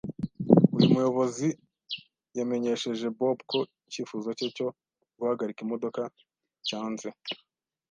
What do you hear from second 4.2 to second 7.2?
cye cyo guhagarika imodoka cyanze.